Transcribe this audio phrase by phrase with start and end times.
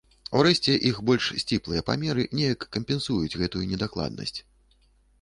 [0.37, 4.39] Урэшце іх больш сціплыя памеры неяк кампенсуюць гэтую недакладнасць.